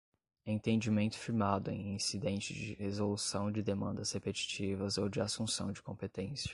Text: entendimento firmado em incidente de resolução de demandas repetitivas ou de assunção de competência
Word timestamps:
entendimento 0.47 1.15
firmado 1.19 1.69
em 1.69 1.93
incidente 1.93 2.55
de 2.55 2.73
resolução 2.73 3.51
de 3.51 3.61
demandas 3.61 4.11
repetitivas 4.13 4.97
ou 4.97 5.07
de 5.07 5.21
assunção 5.21 5.71
de 5.71 5.83
competência 5.83 6.49